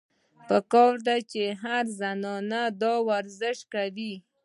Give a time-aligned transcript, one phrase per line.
[0.47, 4.13] پکار ده چې هره زنانه دا ورزش کوي-